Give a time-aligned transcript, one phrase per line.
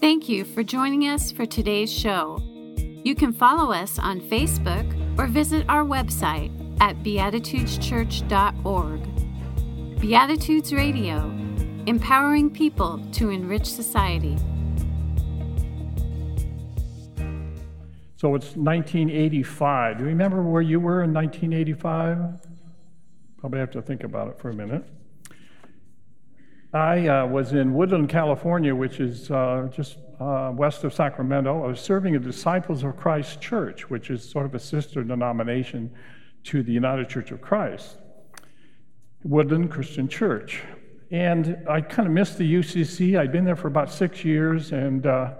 [0.00, 2.38] Thank you for joining us for today's show.
[2.76, 4.86] You can follow us on Facebook
[5.18, 10.00] or visit our website at beatitudeschurch.org.
[10.00, 11.16] Beatitudes Radio,
[11.86, 14.36] empowering people to enrich society.
[18.14, 19.98] So it's 1985.
[19.98, 22.40] Do you remember where you were in 1985?
[23.38, 24.84] Probably have to think about it for a minute.
[26.72, 31.64] I uh, was in Woodland, California, which is uh, just uh, west of Sacramento.
[31.64, 35.90] I was serving a Disciples of Christ church, which is sort of a sister denomination
[36.44, 37.96] to the United Church of Christ,
[39.22, 40.62] Woodland Christian Church.
[41.10, 43.18] And I kind of missed the UCC.
[43.18, 45.32] I'd been there for about six years, and uh,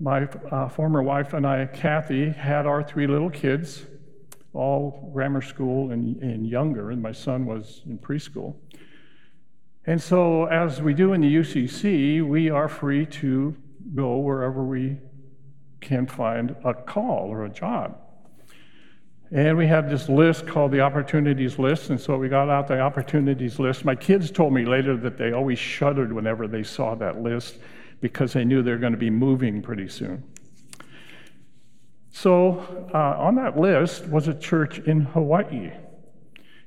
[0.00, 3.84] my uh, former wife and I, Kathy, had our three little kids,
[4.54, 8.54] all grammar school and, and younger, and my son was in preschool.
[9.86, 13.54] And so, as we do in the UCC, we are free to
[13.94, 14.96] go wherever we
[15.82, 17.98] can find a call or a job.
[19.30, 22.80] And we had this list called the opportunities list, and so we got out the
[22.80, 23.84] opportunities list.
[23.84, 27.58] My kids told me later that they always shuddered whenever they saw that list
[28.00, 30.22] because they knew they were going to be moving pretty soon.
[32.10, 35.72] So, uh, on that list was a church in Hawaii,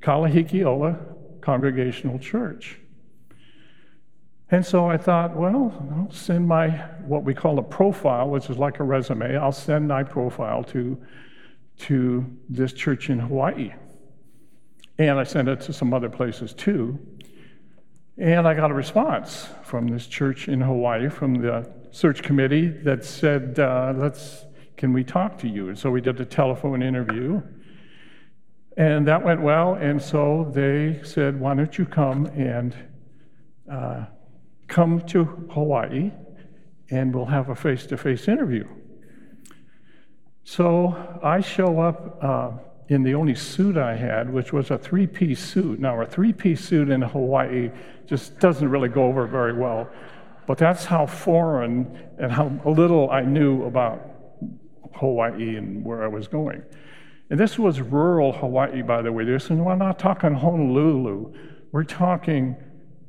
[0.00, 2.78] Kalahikiola Congregational Church.
[4.50, 6.68] And so I thought, well, I'll send my,
[7.06, 11.00] what we call a profile, which is like a resume, I'll send my profile to,
[11.78, 13.72] to this church in Hawaii.
[14.98, 16.98] And I sent it to some other places too.
[18.16, 23.04] And I got a response from this church in Hawaii, from the search committee that
[23.04, 24.44] said, uh, let's,
[24.76, 25.68] can we talk to you?
[25.68, 27.42] And so we did a telephone interview.
[28.76, 29.74] And that went well.
[29.74, 32.76] And so they said, why don't you come and
[33.70, 34.04] uh,
[34.74, 36.10] come to Hawaii
[36.90, 38.66] and we'll have a face to face interview.
[40.42, 42.50] So I show up uh,
[42.88, 45.78] in the only suit I had, which was a three piece suit.
[45.78, 47.70] Now, a three piece suit in Hawaii
[48.06, 49.88] just doesn't really go over very well,
[50.48, 54.02] but that's how foreign and how little I knew about
[54.96, 56.62] Hawaii and where I was going.
[57.30, 59.24] And this was rural Hawaii, by the way.
[59.24, 61.32] This, and we're not talking Honolulu.
[61.70, 62.56] We're talking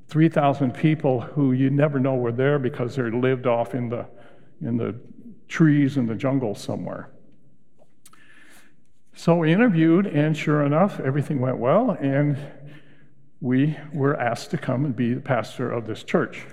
[0.08, 4.06] 3,000 people who you never know were there because they're lived off in the,
[4.62, 4.96] in the
[5.48, 7.10] trees in the jungle somewhere.
[9.14, 12.38] So we interviewed, and sure enough, everything went well, and
[13.40, 16.46] we were asked to come and be the pastor of this church.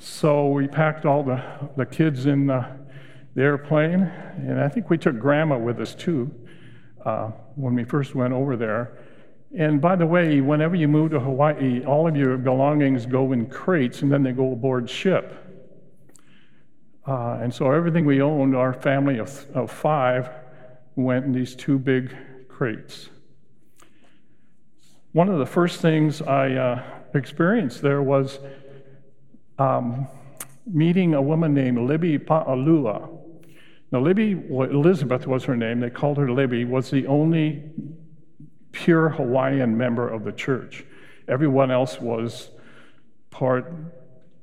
[0.00, 1.42] So we packed all the,
[1.76, 2.66] the kids in the,
[3.34, 6.34] the airplane, and I think we took grandma with us too
[7.04, 8.98] uh, when we first went over there.
[9.56, 13.46] And by the way, whenever you move to Hawaii, all of your belongings go in
[13.46, 15.44] crates and then they go aboard ship.
[17.06, 20.28] Uh, and so everything we owned, our family of, of five,
[20.96, 22.14] went in these two big
[22.48, 23.08] crates.
[25.12, 26.82] One of the first things I uh,
[27.14, 28.38] experienced there was
[29.58, 30.06] um,
[30.66, 33.08] meeting a woman named Libby Pa'alua.
[33.90, 37.62] Now, Libby, Elizabeth was her name, they called her Libby, was the only
[38.84, 40.84] pure Hawaiian member of the church.
[41.26, 42.50] Everyone else was
[43.30, 43.72] part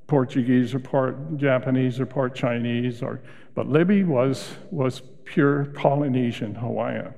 [0.07, 3.21] Portuguese or part Japanese or part Chinese, or,
[3.55, 7.13] but Libby was, was pure Polynesian Hawaiian.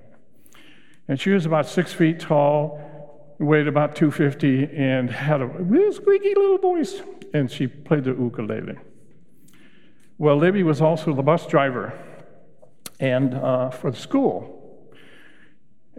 [1.08, 5.50] And she was about six feet tall, weighed about 250, and had a
[5.92, 7.02] squeaky little voice.
[7.34, 8.78] And she played the ukulele.
[10.20, 11.94] Well, Libby was also the bus driver
[13.00, 14.57] and uh, for the school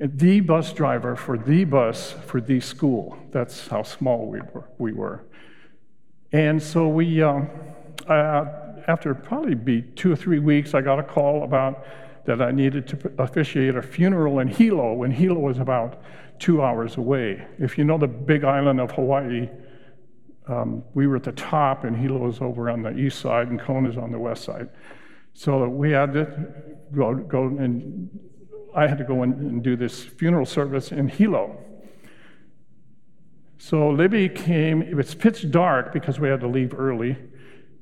[0.01, 3.19] the bus driver for the bus for the school.
[3.31, 4.69] That's how small we were.
[4.79, 5.25] We were.
[6.33, 7.41] And so we, uh,
[8.07, 8.45] uh,
[8.87, 11.85] after probably be two or three weeks, I got a call about
[12.27, 16.03] that I needed to officiate a funeral in Hilo, and Hilo was about
[16.39, 17.47] two hours away.
[17.59, 19.49] If you know the big island of Hawaii,
[20.47, 23.59] um, we were at the top, and Hilo is over on the east side, and
[23.59, 24.69] Kona Kona's on the west side.
[25.33, 26.47] So we had to
[26.93, 28.11] go, go and
[28.75, 31.57] I had to go and do this funeral service in Hilo.
[33.59, 37.17] So Libby came, it was pitch dark because we had to leave early.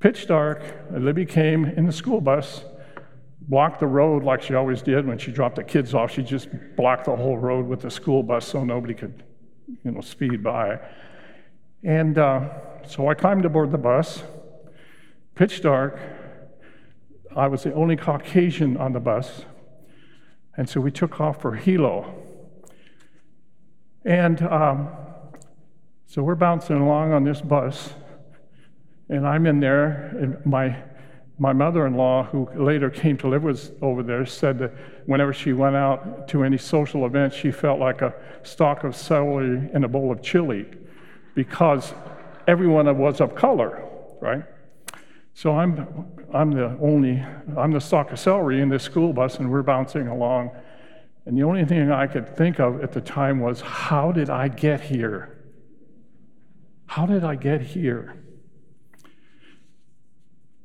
[0.01, 2.65] Pitch dark, Libby came in the school bus,
[3.43, 6.11] blocked the road like she always did when she dropped the kids off.
[6.11, 9.23] She just blocked the whole road with the school bus so nobody could,
[9.85, 10.81] you know, speed by.
[11.83, 12.49] And uh,
[12.87, 14.23] so I climbed aboard the bus,
[15.35, 16.01] pitch dark.
[17.37, 19.45] I was the only Caucasian on the bus.
[20.57, 22.15] And so we took off for Hilo.
[24.05, 24.89] And um,
[26.07, 27.93] so we're bouncing along on this bus.
[29.09, 30.77] And I'm in there, and my,
[31.39, 34.73] my mother in law, who later came to live with over there, said that
[35.07, 39.71] whenever she went out to any social event, she felt like a stalk of celery
[39.75, 40.67] in a bowl of chili
[41.35, 41.93] because
[42.49, 43.85] everyone was of color,
[44.21, 44.45] right?
[45.37, 47.23] So I'm, I'm the only,
[47.59, 50.51] I'm the stalk of celery in this school bus, and we're bouncing along.
[51.27, 54.49] And the only thing I could think of at the time was, how did I
[54.49, 55.45] get here?
[56.87, 58.17] How did I get here?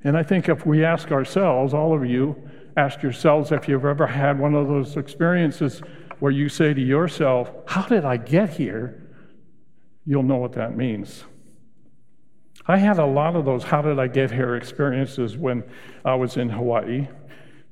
[0.06, 2.42] And I think if we ask ourselves, all of you,
[2.78, 5.82] ask yourselves if you've ever had one of those experiences
[6.20, 9.12] where you say to yourself, How did I get here?
[10.06, 11.26] You'll know what that means.
[12.68, 15.64] I had a lot of those how did I get here experiences when
[16.06, 17.08] I was in Hawaii.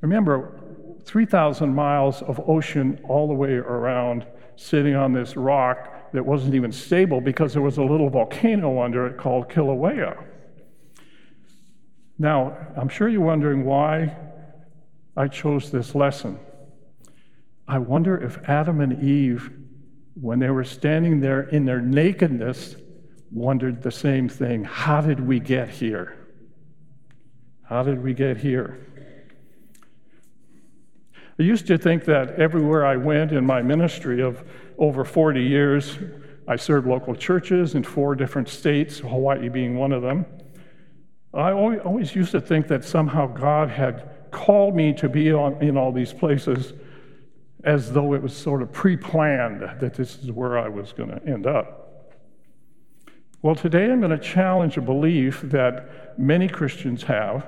[0.01, 0.59] Remember,
[1.03, 4.25] 3,000 miles of ocean all the way around,
[4.56, 9.07] sitting on this rock that wasn't even stable because there was a little volcano under
[9.07, 10.24] it called Kilauea.
[12.18, 14.15] Now, I'm sure you're wondering why
[15.15, 16.39] I chose this lesson.
[17.68, 19.51] I wonder if Adam and Eve,
[20.19, 22.75] when they were standing there in their nakedness,
[23.31, 24.64] wondered the same thing.
[24.64, 26.18] How did we get here?
[27.64, 28.80] How did we get here?
[31.40, 34.44] I used to think that everywhere I went in my ministry of
[34.78, 35.98] over 40 years,
[36.48, 40.26] I served local churches in four different states, Hawaii being one of them.
[41.34, 45.78] I always used to think that somehow God had called me to be on, in
[45.78, 46.74] all these places
[47.64, 51.10] as though it was sort of pre planned that this is where I was going
[51.10, 51.79] to end up.
[53.41, 57.45] Well, today I'm going to challenge a belief that many Christians have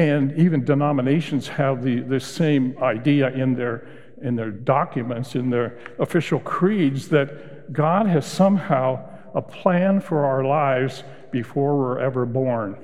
[0.00, 3.86] And even denominations have the, the same idea in their,
[4.22, 10.42] in their documents, in their official creeds, that God has somehow a plan for our
[10.42, 12.78] lives before we're ever born.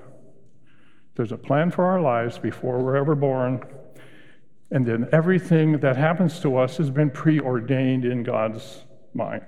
[1.14, 3.64] There's a plan for our lives before we're ever born.
[4.70, 8.84] And then everything that happens to us has been preordained in God's
[9.16, 9.44] mind.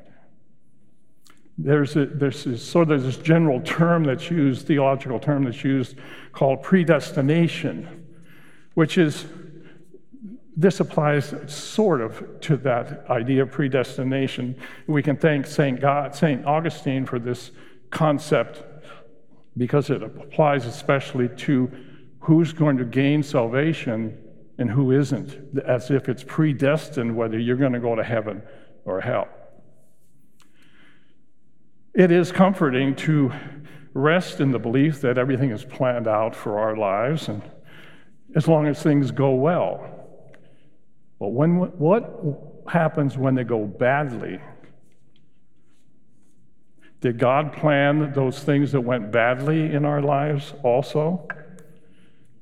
[1.58, 5.96] There's, a, there's this, so there's this general term that's used, theological term that's used
[6.32, 8.06] called predestination,
[8.74, 9.26] which is,
[10.56, 14.56] this applies sort of to that idea of predestination.
[14.86, 15.80] We can thank St.
[15.80, 16.44] God, St.
[16.46, 17.50] Augustine for this
[17.90, 18.62] concept
[19.56, 21.70] because it applies especially to
[22.20, 24.16] who's going to gain salvation
[24.58, 28.42] and who isn't, as if it's predestined whether you're going to go to heaven
[28.84, 29.28] or hell.
[31.98, 33.32] It is comforting to
[33.92, 37.42] rest in the belief that everything is planned out for our lives, and
[38.36, 40.06] as long as things go well.
[41.18, 44.40] But when, what happens when they go badly?
[47.00, 51.26] Did God plan those things that went badly in our lives also?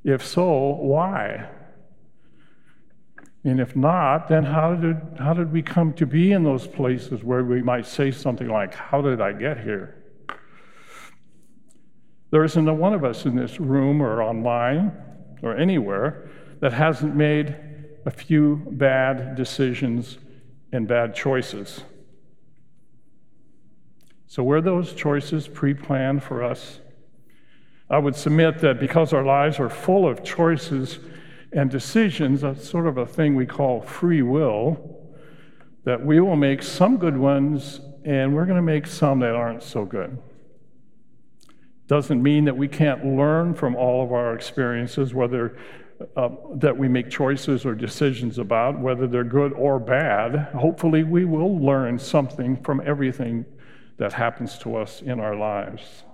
[0.05, 1.49] If so, why?
[3.46, 7.22] And if not, then how did, how did we come to be in those places
[7.22, 10.02] where we might say something like, How did I get here?
[12.32, 14.90] There isn't a one of us in this room or online
[15.43, 16.28] or anywhere
[16.58, 17.56] that hasn't made
[18.04, 20.19] a few bad decisions
[20.72, 21.82] and bad choices.
[24.26, 26.81] So, were those choices pre planned for us?
[27.88, 30.98] I would submit that because our lives are full of choices,
[31.56, 35.01] and decisions, that's sort of a thing we call free will,
[35.84, 39.63] that we will make some good ones and we're going to make some that aren't
[39.63, 40.19] so good.
[41.89, 45.56] Doesn't mean that we can't learn from all of our experiences, whether
[46.15, 50.51] uh, that we make choices or decisions about, whether they're good or bad.
[50.55, 53.46] Hopefully, we will learn something from everything
[53.96, 56.05] that happens to us in our lives.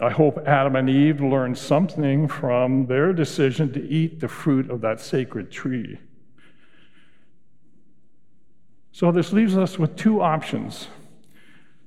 [0.00, 4.80] I hope Adam and Eve learned something from their decision to eat the fruit of
[4.80, 5.98] that sacred tree.
[8.90, 10.88] So, this leaves us with two options.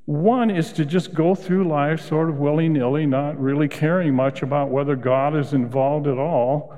[0.05, 4.41] One is to just go through life sort of willy nilly, not really caring much
[4.41, 6.73] about whether God is involved at all,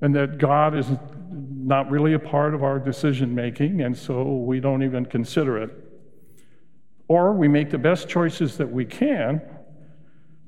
[0.00, 0.86] and that God is
[1.30, 5.70] not really a part of our decision making, and so we don't even consider it.
[7.06, 9.42] Or we make the best choices that we can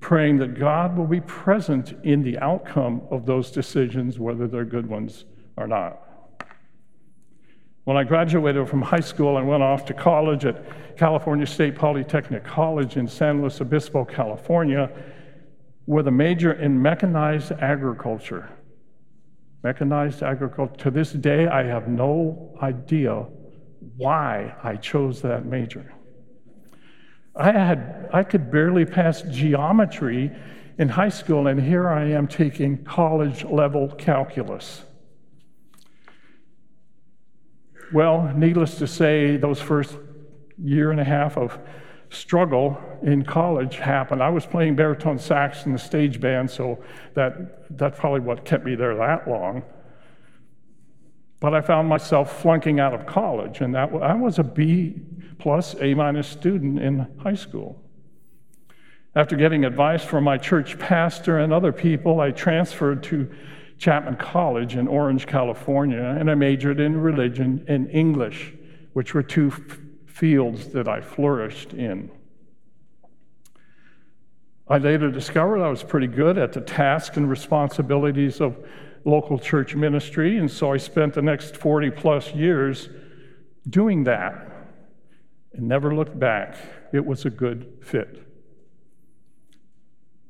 [0.03, 4.87] praying that God will be present in the outcome of those decisions, whether they're good
[4.87, 5.25] ones
[5.57, 6.03] or not.
[7.85, 12.45] When I graduated from high school and went off to college at California State Polytechnic
[12.45, 14.91] College in San Luis Obispo, California,
[15.87, 18.51] with a major in mechanized agriculture.
[19.63, 20.77] Mechanized agriculture.
[20.77, 23.27] To this day, I have no idea
[23.97, 25.93] why I chose that major.
[27.35, 30.31] I had I could barely pass geometry
[30.79, 34.83] in high school, and here I am taking college level calculus.
[37.93, 39.97] Well, needless to say, those first
[40.59, 41.59] year and a half of
[42.11, 44.23] struggle in college happened.
[44.23, 46.83] I was playing baritone sax in the stage band, so
[47.15, 49.63] that, that's probably what kept me there that long.
[51.41, 55.01] But I found myself flunking out of college, and that, I was a B
[55.43, 57.83] plus, A minus student in high school.
[59.17, 63.29] After getting advice from my church pastor and other people, I transferred to
[63.77, 68.55] Chapman College in Orange, California, and I majored in religion and English,
[68.93, 72.09] which were two f- fields that I flourished in.
[74.69, 78.57] I later discovered I was pretty good at the tasks and responsibilities of
[79.05, 82.89] local church ministry, and so I spent the next 40 plus years
[83.69, 84.52] doing that
[85.55, 86.57] and never looked back.
[86.93, 88.27] It was a good fit.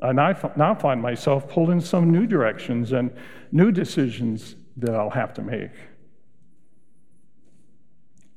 [0.00, 3.12] And I now find myself pulled in some new directions and
[3.52, 5.70] new decisions that I'll have to make.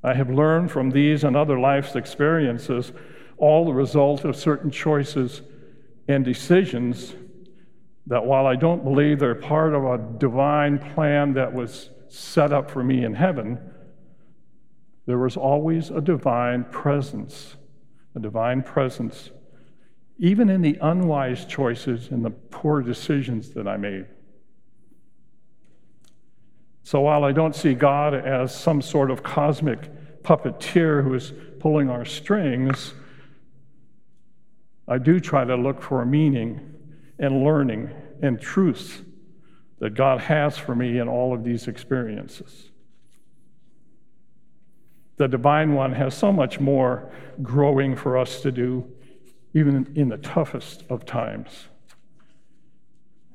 [0.03, 2.91] I have learned from these and other life's experiences,
[3.37, 5.41] all the result of certain choices
[6.07, 7.15] and decisions,
[8.05, 12.69] that while I don't believe they're part of a divine plan that was set up
[12.69, 13.59] for me in heaven,
[15.05, 17.55] there was always a divine presence,
[18.15, 19.29] a divine presence,
[20.17, 24.05] even in the unwise choices and the poor decisions that I made.
[26.83, 29.89] So while I don't see God as some sort of cosmic
[30.23, 32.93] puppeteer who is pulling our strings,
[34.87, 36.73] I do try to look for meaning
[37.17, 37.89] and learning
[38.21, 39.03] and truth
[39.79, 42.71] that God has for me in all of these experiences.
[45.17, 48.85] The Divine One has so much more growing for us to do,
[49.53, 51.67] even in the toughest of times.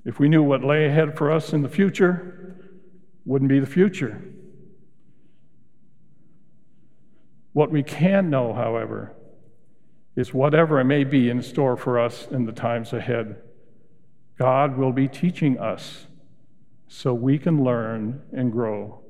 [0.05, 2.57] If we knew what lay ahead for us in the future,
[3.25, 4.23] wouldn't be the future.
[7.53, 9.15] What we can know, however,
[10.17, 13.37] is whatever may be in store for us in the times ahead,
[14.39, 16.07] God will be teaching us
[16.89, 19.01] so we can learn and grow.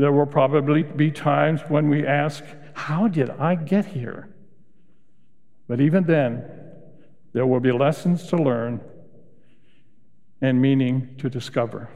[0.00, 2.42] There will probably be times when we ask,
[2.72, 4.30] How did I get here?
[5.68, 6.42] But even then,
[7.34, 8.80] there will be lessons to learn
[10.40, 11.90] and meaning to discover.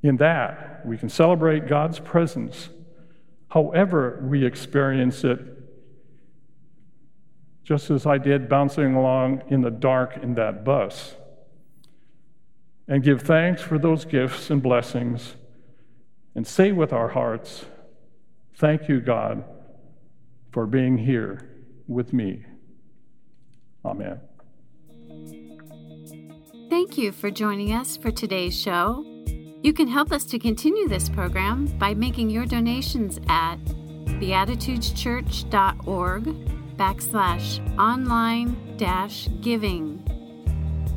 [0.00, 2.68] In that, we can celebrate God's presence
[3.48, 5.40] however we experience it,
[7.64, 11.16] just as I did bouncing along in the dark in that bus,
[12.86, 15.34] and give thanks for those gifts and blessings,
[16.36, 17.64] and say with our hearts,
[18.58, 19.44] Thank you, God,
[20.50, 21.46] for being here
[21.86, 22.42] with me.
[23.84, 24.18] Amen.
[26.70, 29.04] Thank you for joining us for today's show.
[29.62, 33.58] You can help us to continue this program by making your donations at
[34.20, 36.24] beatitudeschurch.org
[36.76, 40.02] backslash online dash giving.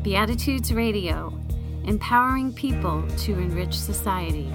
[0.02, 1.38] Beatitudes Radio,
[1.84, 4.50] empowering people to enrich society.